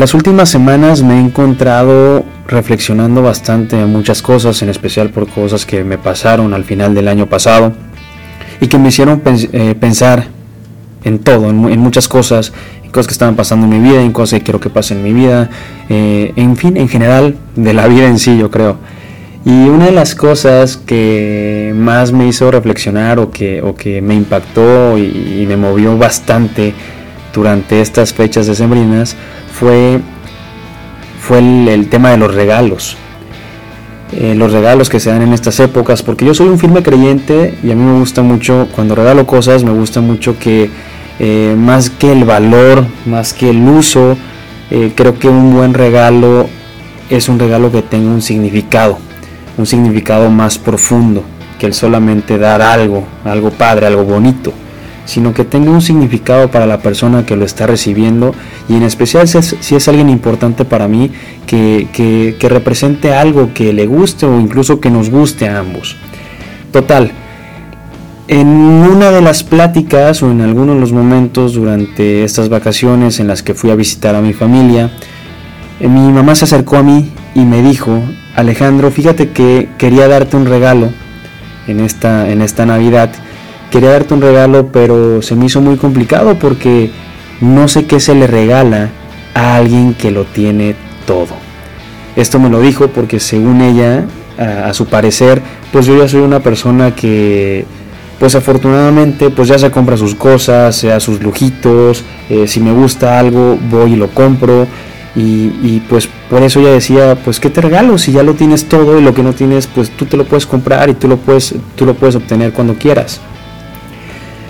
Las 0.00 0.14
últimas 0.14 0.48
semanas 0.48 1.02
me 1.02 1.18
he 1.18 1.20
encontrado 1.20 2.24
reflexionando 2.48 3.20
bastante 3.20 3.78
en 3.78 3.92
muchas 3.92 4.22
cosas, 4.22 4.62
en 4.62 4.70
especial 4.70 5.10
por 5.10 5.28
cosas 5.28 5.66
que 5.66 5.84
me 5.84 5.98
pasaron 5.98 6.54
al 6.54 6.64
final 6.64 6.94
del 6.94 7.06
año 7.06 7.26
pasado 7.26 7.74
y 8.62 8.68
que 8.68 8.78
me 8.78 8.88
hicieron 8.88 9.20
eh, 9.26 9.74
pensar 9.78 10.28
en 11.04 11.18
todo, 11.18 11.50
en, 11.50 11.78
muchas 11.80 12.08
cosas, 12.08 12.50
en 12.82 12.90
cosas 12.90 13.08
que 13.08 13.12
estaban 13.12 13.36
pasando 13.36 13.66
en 13.66 13.82
mi 13.82 13.90
vida, 13.90 14.00
en 14.00 14.12
cosas 14.12 14.38
que 14.38 14.44
quiero 14.46 14.58
que 14.58 14.70
pasen 14.70 14.96
en 14.96 15.04
mi 15.04 15.12
vida, 15.12 15.50
eh, 15.90 16.32
en 16.34 16.56
fin, 16.56 16.78
en 16.78 16.88
general, 16.88 17.36
de 17.54 17.74
la 17.74 17.86
vida 17.86 18.06
en 18.06 18.18
sí, 18.18 18.38
yo 18.38 18.50
creo. 18.50 18.78
Y 19.44 19.50
una 19.50 19.84
de 19.84 19.92
las 19.92 20.14
cosas 20.14 20.78
que 20.78 21.74
más 21.76 22.10
me 22.10 22.26
hizo 22.26 22.50
reflexionar 22.50 23.18
o 23.18 23.30
que, 23.30 23.60
o 23.60 23.74
que 23.74 24.00
me 24.00 24.14
impactó 24.14 24.96
y, 24.96 25.44
me 25.46 25.58
movió 25.58 25.98
bastante 25.98 26.72
durante 27.34 27.82
estas 27.82 28.14
fechas 28.14 28.46
decembrinas 28.46 29.14
fue, 29.60 30.00
fue 31.20 31.38
el, 31.38 31.88
tema 31.88 32.10
de 32.10 32.16
los 32.16 32.34
regalos. 32.34 32.96
Eh, 34.12 34.34
los 34.34 34.50
regalos 34.50 34.88
que 34.88 34.98
se 34.98 35.10
dan 35.10 35.22
en 35.22 35.32
estas 35.32 35.60
épocas, 35.60 36.02
porque 36.02 36.24
yo 36.24 36.34
soy 36.34 36.48
un 36.48 36.58
firme 36.58 36.82
creyente 36.82 37.56
y 37.62 37.70
a 37.70 37.76
mí 37.76 37.84
me 37.84 38.00
gusta 38.00 38.22
mucho, 38.22 38.66
cuando 38.74 38.96
regalo 38.96 39.26
cosas, 39.26 39.62
me 39.62 39.70
gusta 39.70 40.00
mucho 40.00 40.36
que 40.38 40.70
eh, 41.20 41.54
más 41.56 41.90
que 41.90 42.10
el 42.10 42.24
valor, 42.24 42.86
más 43.06 43.32
que 43.34 43.50
el 43.50 43.62
uso, 43.68 44.16
eh, 44.70 44.92
creo 44.96 45.18
que 45.18 45.28
un 45.28 45.54
buen 45.54 45.74
regalo 45.74 46.48
es 47.08 47.28
un 47.28 47.38
regalo 47.38 47.70
que 47.70 47.82
tenga 47.82 48.10
un 48.10 48.22
significado 48.22 48.98
un 49.60 49.66
significado 49.66 50.30
más 50.30 50.58
profundo 50.58 51.22
que 51.58 51.66
el 51.66 51.74
solamente 51.74 52.38
dar 52.38 52.62
algo, 52.62 53.04
algo 53.24 53.50
padre, 53.50 53.86
algo 53.86 54.04
bonito, 54.04 54.52
sino 55.04 55.34
que 55.34 55.44
tenga 55.44 55.70
un 55.70 55.82
significado 55.82 56.50
para 56.50 56.66
la 56.66 56.78
persona 56.80 57.26
que 57.26 57.36
lo 57.36 57.44
está 57.44 57.66
recibiendo 57.66 58.34
y 58.68 58.74
en 58.74 58.82
especial 58.82 59.26
si 59.28 59.74
es, 59.74 59.88
alguien 59.88 60.08
importante 60.08 60.64
para 60.64 60.88
mí, 60.88 61.10
que, 61.46 61.88
que 62.38 62.48
represente 62.48 63.14
algo 63.14 63.52
que 63.54 63.72
le 63.72 63.86
guste 63.86 64.26
o 64.26 64.38
incluso 64.38 64.80
que 64.80 64.90
nos 64.90 65.10
guste 65.10 65.48
a 65.48 65.58
ambos. 65.58 65.96
Total, 66.72 67.12
en 68.30 68.46
una 68.46 69.10
de 69.10 69.20
las 69.22 69.42
pláticas 69.42 70.22
o 70.22 70.30
en 70.30 70.40
algunos 70.40 70.76
de 70.76 70.80
los 70.80 70.92
momentos 70.92 71.54
durante 71.54 72.22
estas 72.22 72.48
vacaciones 72.48 73.18
en 73.18 73.26
las 73.26 73.42
que 73.42 73.54
fui 73.54 73.72
a 73.72 73.74
visitar 73.74 74.14
a 74.14 74.20
mi 74.20 74.32
familia, 74.32 74.92
eh, 75.80 75.88
mi 75.88 76.12
mamá 76.12 76.36
se 76.36 76.44
acercó 76.44 76.76
a 76.76 76.84
mí 76.84 77.10
y 77.34 77.40
me 77.40 77.60
dijo, 77.60 78.00
Alejandro, 78.36 78.92
fíjate 78.92 79.30
que 79.30 79.70
quería 79.78 80.06
darte 80.06 80.36
un 80.36 80.46
regalo 80.46 80.90
en 81.66 81.80
esta, 81.80 82.30
en 82.30 82.40
esta 82.40 82.64
Navidad. 82.66 83.10
Quería 83.70 83.90
darte 83.90 84.14
un 84.14 84.20
regalo, 84.20 84.72
pero 84.72 85.22
se 85.22 85.36
me 85.36 85.46
hizo 85.46 85.60
muy 85.60 85.76
complicado 85.76 86.38
porque 86.38 86.90
no 87.40 87.68
sé 87.68 87.86
qué 87.86 88.00
se 88.00 88.14
le 88.14 88.26
regala 88.26 88.90
a 89.34 89.56
alguien 89.56 89.94
que 89.94 90.10
lo 90.10 90.24
tiene 90.24 90.74
todo. 91.06 91.34
Esto 92.16 92.40
me 92.40 92.50
lo 92.50 92.60
dijo 92.60 92.88
porque 92.88 93.20
según 93.20 93.60
ella, 93.60 94.04
a, 94.38 94.74
su 94.74 94.86
parecer, 94.86 95.40
pues 95.72 95.86
yo 95.86 95.96
ya 95.96 96.08
soy 96.08 96.20
una 96.20 96.40
persona 96.40 96.94
que, 96.94 97.64
pues 98.18 98.34
afortunadamente, 98.34 99.30
pues 99.30 99.48
ya 99.48 99.58
se 99.58 99.70
compra 99.70 99.96
sus 99.96 100.14
cosas, 100.14 100.74
sea 100.74 100.98
sus 100.98 101.22
lujitos, 101.22 102.02
eh, 102.28 102.48
si 102.48 102.60
me 102.60 102.72
gusta 102.72 103.18
algo, 103.18 103.56
voy 103.70 103.92
y 103.92 103.96
lo 103.96 104.08
compro. 104.08 104.66
Y, 105.16 105.80
pues 105.88 106.08
por 106.28 106.42
eso 106.42 106.60
ella 106.60 106.70
decía, 106.70 107.16
pues 107.24 107.40
qué 107.40 107.50
te 107.50 107.60
regalo 107.60 107.98
si 107.98 108.12
ya 108.12 108.22
lo 108.22 108.34
tienes 108.34 108.66
todo 108.68 108.98
y 108.98 109.02
lo 109.02 109.12
que 109.12 109.24
no 109.24 109.32
tienes, 109.32 109.66
pues 109.66 109.90
tú 109.90 110.06
te 110.06 110.16
lo 110.16 110.24
puedes 110.24 110.46
comprar 110.46 110.88
y 110.88 110.94
tú 110.94 111.08
lo 111.08 111.16
puedes, 111.16 111.54
tú 111.74 111.84
lo 111.84 111.94
puedes 111.94 112.14
obtener 112.14 112.52
cuando 112.52 112.74
quieras. 112.74 113.20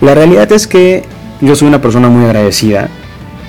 La 0.00 0.14
realidad 0.14 0.50
es 0.52 0.66
que 0.66 1.04
yo 1.40 1.54
soy 1.56 1.68
una 1.68 1.80
persona 1.80 2.08
muy 2.08 2.24
agradecida. 2.24 2.88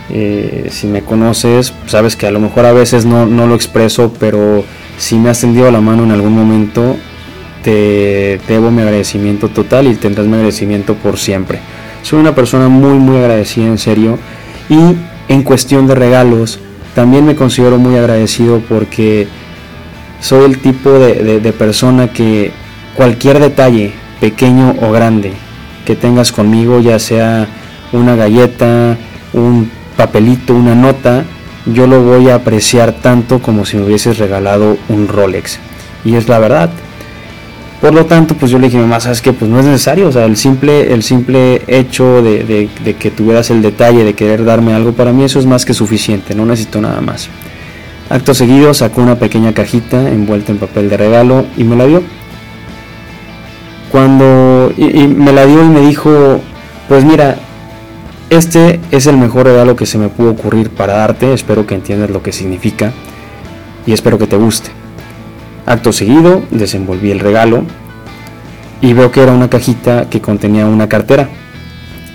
Eh, 0.10 0.68
si 0.72 0.88
me 0.88 1.02
conoces, 1.02 1.74
sabes 1.86 2.16
que 2.16 2.26
a 2.26 2.32
lo 2.32 2.40
mejor 2.40 2.66
a 2.66 2.74
veces 2.74 3.06
no, 3.06 3.26
no, 3.26 3.46
lo 3.46 3.56
expreso, 3.56 4.12
pero 4.20 4.64
si 4.98 5.16
me 5.18 5.30
has 5.30 5.42
tendido 5.42 5.70
la 5.72 5.82
mano 5.82 6.04
en 6.04 6.12
algún 6.12 6.34
momento, 6.34 6.96
te 7.64 8.40
debo 8.48 8.72
mi 8.72 8.82
agradecimiento 8.82 9.50
total 9.50 9.88
y 9.88 9.96
tendrás 9.96 10.26
mi 10.26 10.34
agradecimiento 10.34 10.96
por 10.96 11.18
siempre. 11.18 11.60
Soy 12.02 12.20
una 12.20 12.34
persona 12.34 12.70
muy, 12.70 12.98
muy 12.98 13.18
agradecida 13.18 13.68
en 13.68 13.78
serio. 13.78 14.18
Y 14.70 14.96
en 15.28 15.44
cuestión 15.44 15.88
de 15.88 15.96
regalos, 15.96 16.60
también 16.96 17.26
me 17.26 17.36
considero 17.36 17.78
muy 17.78 17.98
agradecido 17.98 18.62
porque 18.68 19.28
soy 20.20 20.46
el 20.46 20.60
tipo 20.60 20.92
de, 20.92 21.54
persona 21.58 22.12
que 22.12 22.52
cualquier 22.96 23.40
detalle, 23.40 23.94
pequeño 24.20 24.76
o 24.82 24.92
grande, 24.92 25.34
que 25.90 25.96
tengas 25.96 26.32
conmigo, 26.32 26.80
ya 26.80 27.00
sea 27.00 27.48
una 27.94 28.16
galleta, 28.16 28.96
un 29.34 29.72
papelito, 29.98 30.54
una 30.54 30.76
nota, 30.76 31.24
yo 31.66 31.88
lo 31.88 32.04
voy 32.04 32.30
a 32.30 32.36
apreciar 32.36 32.92
tanto 32.92 33.40
como 33.40 33.66
si 33.66 33.78
me 33.78 33.86
hubieses 33.86 34.20
regalado 34.20 34.78
un 34.88 35.08
Rolex. 35.08 35.58
Y 36.06 36.14
es 36.14 36.28
la 36.28 36.38
verdad. 36.38 36.70
Por 37.82 37.96
lo 37.96 38.06
tanto, 38.06 38.36
pues 38.36 38.52
yo 38.52 38.60
le 38.60 38.68
dije, 38.68 38.78
mamá, 38.78 39.00
¿sabes 39.00 39.20
qué? 39.24 39.34
Pues 39.34 39.50
no 39.50 39.60
es 39.60 39.66
necesario, 39.66 40.10
o 40.10 40.12
sea, 40.12 40.26
el 40.26 40.38
simple, 40.38 40.94
el 40.94 41.02
simple 41.02 41.64
hecho 41.66 42.22
de, 42.22 42.70
que 43.00 43.10
tuvieras 43.10 43.50
el 43.50 43.64
detalle 43.64 44.04
de 44.04 44.14
querer 44.14 44.46
darme 44.46 44.76
algo, 44.76 44.92
para 44.92 45.12
mí 45.12 45.24
eso 45.24 45.40
es 45.40 45.48
más 45.48 45.66
que 45.66 45.74
suficiente, 45.74 46.36
no 46.36 46.46
necesito 46.46 46.80
nada 46.82 47.02
más. 47.02 47.30
Acto 48.12 48.36
seguido 48.36 48.76
sacó 48.76 49.02
una 49.02 49.16
pequeña 49.16 49.54
cajita 49.54 50.08
envuelta 50.12 50.52
en 50.52 50.60
papel 50.60 50.88
de 50.88 50.98
regalo 50.98 51.48
y 51.58 51.64
me 51.64 51.76
la 51.76 51.88
dio. 51.88 52.04
Cuando 53.92 54.72
y 54.78 55.08
me 55.08 55.32
la 55.32 55.46
dio 55.46 55.64
y 55.64 55.68
me 55.68 55.82
dijo, 55.82 56.40
pues 56.88 57.04
mira, 57.04 57.38
este 58.30 58.80
es 58.92 59.08
el 59.08 59.18
mejor 59.18 59.48
regalo 59.48 59.76
que 59.76 59.88
se 59.88 59.98
me 59.98 60.10
pudo 60.10 60.32
ocurrir 60.32 60.70
para 60.70 60.94
darte, 60.94 61.34
espero 61.34 61.66
que 61.66 61.74
entiendas 61.74 62.12
lo 62.12 62.22
que 62.22 62.32
significa 62.32 62.92
y 63.88 63.94
espero 63.94 64.20
que 64.20 64.28
te 64.28 64.38
guste. 64.38 64.70
Acto 65.66 65.92
seguido, 65.92 66.44
desenvolví 66.52 67.10
el 67.10 67.20
regalo 67.20 67.64
y 68.82 68.94
veo 68.94 69.12
que 69.12 69.22
era 69.22 69.32
una 69.32 69.50
cajita 69.50 70.10
que 70.10 70.22
contenía 70.22 70.68
una 70.68 70.88
cartera. 70.88 71.28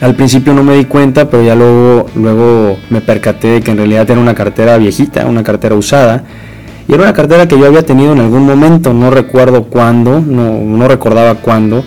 Al 0.00 0.14
principio 0.14 0.54
no 0.54 0.62
me 0.62 0.76
di 0.76 0.84
cuenta, 0.84 1.28
pero 1.28 1.42
ya 1.42 1.54
luego, 1.54 2.06
luego 2.14 2.78
me 2.90 3.00
percaté 3.00 3.48
de 3.48 3.60
que 3.62 3.70
en 3.72 3.78
realidad 3.78 4.08
era 4.08 4.20
una 4.20 4.34
cartera 4.34 4.76
viejita, 4.76 5.26
una 5.26 5.42
cartera 5.42 5.74
usada. 5.74 6.24
Y 6.86 6.92
era 6.92 7.02
una 7.04 7.12
cartera 7.12 7.48
que 7.48 7.58
yo 7.58 7.66
había 7.66 7.82
tenido 7.84 8.12
en 8.12 8.20
algún 8.20 8.44
momento, 8.44 8.92
no 8.92 9.10
recuerdo 9.10 9.64
cuándo, 9.64 10.20
no, 10.20 10.86
recordaba 10.86 11.36
cuándo, 11.36 11.84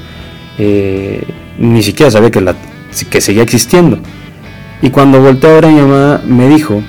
eh, 0.58 1.24
ni 1.60 1.84
siquiera 1.84 2.12
sabía 2.12 2.32
que, 2.32 2.42
la, 2.42 2.56
que 3.10 3.22
seguía 3.22 3.44
existiendo. 3.44 4.00
Y 4.82 4.90
cuando 4.90 5.22
volteé 5.22 5.50
a 5.50 5.54
ver 5.54 5.66
a 5.66 5.70
mi 5.70 5.82
mamá, 5.82 6.22
me 6.26 6.48
dijo, 6.50 6.82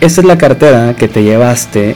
esta 0.00 0.20
es 0.20 0.26
la 0.26 0.36
cartera 0.36 0.94
que 0.96 1.08
te 1.08 1.22
llevaste 1.22 1.94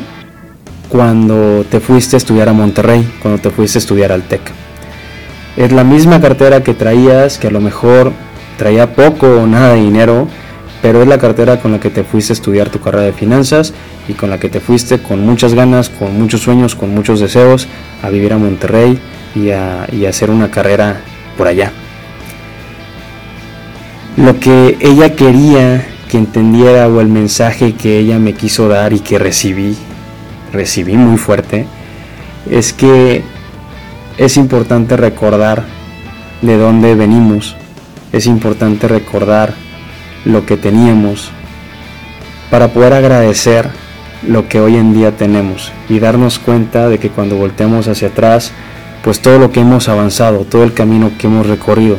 cuando 0.88 1.65
te 1.71 1.81
fuiste 1.81 2.16
a 2.16 2.19
estudiar 2.19 2.49
a 2.49 2.53
Monterrey, 2.53 3.06
cuando 3.21 3.41
te 3.41 3.50
fuiste 3.50 3.78
a 3.78 3.81
estudiar 3.81 4.12
al 4.12 4.22
TEC. 4.22 4.41
Es 5.56 5.72
la 5.72 5.84
misma 5.84 6.21
cartera 6.21 6.62
que 6.62 6.75
traías, 6.75 7.38
que 7.38 7.49
a 7.49 7.50
lo 7.50 7.60
mejor 7.60 8.12
traía 8.56 8.94
poco 8.94 9.27
o 9.27 9.47
nada 9.47 9.75
de 9.75 9.81
dinero, 9.81 10.28
pero 10.84 11.00
es 11.00 11.09
la 11.09 11.17
cartera 11.17 11.61
con 11.61 11.72
la 11.72 11.81
que 11.81 11.89
te 11.89 12.05
fuiste 12.05 12.34
a 12.34 12.34
estudiar 12.34 12.69
tu 12.69 12.78
carrera 12.78 13.05
de 13.05 13.15
finanzas 13.15 13.72
y 14.06 14.12
con 14.12 14.28
la 14.28 14.39
que 14.39 14.50
te 14.50 14.61
fuiste 14.61 14.99
con 14.99 15.25
muchas 15.25 15.55
ganas, 15.55 15.89
con 15.89 16.19
muchos 16.19 16.43
sueños, 16.43 16.75
con 16.75 16.95
muchos 16.95 17.21
deseos 17.21 17.69
a 18.03 18.11
vivir 18.11 18.34
a 18.34 18.37
Monterrey 18.37 19.00
y 19.34 19.49
a, 19.49 19.87
hacer 20.06 20.28
una 20.28 20.50
carrera 20.50 21.00
por 21.39 21.47
allá. 21.47 21.72
Lo 24.19 24.39
que 24.39 24.77
ella 24.78 25.17
quería 25.17 25.87
que 26.11 26.19
entendiera 26.19 26.87
o 26.87 27.01
el 27.01 27.09
mensaje 27.09 27.72
que 27.72 27.99
ella 28.01 28.19
me 28.19 28.34
quiso 28.34 28.69
dar 28.69 28.93
y 28.93 29.01
que 29.01 29.19
recibí 29.19 29.78
recibí 30.53 30.99
muy 30.99 31.16
fuerte 31.16 31.65
es 32.51 32.75
que 32.75 33.22
es 34.19 34.37
importante 34.37 34.98
recordar 34.98 35.65
de 36.42 36.59
dónde 36.59 36.95
venimos, 36.95 37.57
es 38.13 38.27
importante 38.27 38.87
recordar 38.87 39.65
lo 40.24 40.47
que 40.47 40.56
teníamos 40.56 41.30
para 42.50 42.68
poder 42.68 42.92
agradecer 42.92 43.68
lo 44.26 44.48
que 44.48 44.60
hoy 44.60 44.76
en 44.76 44.94
día 44.94 45.16
tenemos 45.16 45.72
y 45.88 45.98
darnos 45.98 46.38
cuenta 46.38 46.88
de 46.88 46.98
que 46.98 47.10
cuando 47.10 47.36
volteamos 47.36 47.88
hacia 47.88 48.09
atrás, 48.09 48.53
pues 49.03 49.21
todo 49.21 49.38
lo 49.38 49.53
que 49.53 49.60
hemos 49.60 49.88
avanzado, 49.88 50.44
todo 50.44 50.65
el 50.65 50.72
camino 50.72 51.10
que 51.18 51.26
hemos 51.26 51.47
recorrido, 51.47 51.98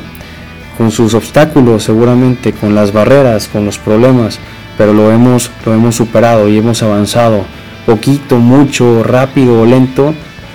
con 0.77 0.92
sus 0.92 1.13
obstáculos 1.13 1.83
seguramente, 1.83 2.54
con 2.54 2.74
las 2.75 2.92
barreras, 2.94 3.48
con 3.48 3.66
los 3.66 3.77
problemas, 3.77 4.39
pero 4.78 4.94
lo 4.94 5.12
hemos, 5.12 5.51
lo 5.66 5.74
hemos 5.74 5.95
superado 5.95 6.50
y 6.50 6.57
hemos 6.57 6.81
avanzado 6.83 7.45
poquito, 7.86 8.38
mucho, 8.38 9.04
rápido 9.04 9.62
o 9.62 9.66
lento, 9.66 10.13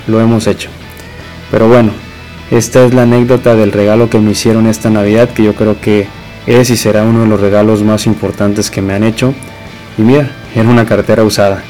lo 0.08 0.20
hemos 0.20 0.46
hecho. 0.46 0.69
Pero 1.50 1.69
bueno, 1.69 1.93
esta 2.50 2.84
es 2.84 2.93
la 2.93 3.02
anécdota 3.02 3.55
del 3.55 3.73
regalo 3.73 4.11
que 4.11 4.19
me 4.19 4.32
hicieron 4.32 4.66
esta 4.66 4.90
Navidad, 4.90 5.31
que 5.31 5.44
yo 5.44 5.55
creo 5.55 5.81
que 5.81 6.08
es 6.46 6.70
y 6.70 6.76
será 6.76 7.02
uno 7.02 7.22
de 7.22 7.28
los 7.28 7.40
regalos 7.40 7.82
más 7.82 8.06
importantes 8.06 8.70
que 8.70 8.82
me 8.82 8.94
han 8.94 9.04
hecho. 9.04 9.34
Y 9.98 10.02
mira, 10.02 10.31
era 10.54 10.69
una 10.69 10.87
cartera 10.87 11.25
usada, 11.25 11.62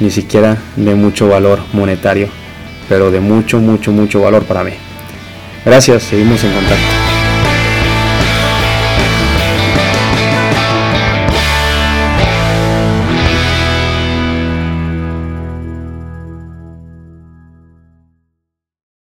ni 0.00 0.10
siquiera 0.10 0.58
de 0.76 0.94
mucho 0.94 1.28
valor 1.28 1.60
monetario, 1.72 2.28
pero 2.88 3.10
de 3.10 3.20
mucho, 3.20 3.58
mucho, 3.58 3.92
mucho 3.92 4.20
valor 4.20 4.44
para 4.44 4.64
mí. 4.64 4.72
Gracias, 5.64 6.04
seguimos 6.04 6.42
en 6.44 6.52
contacto. 6.52 7.07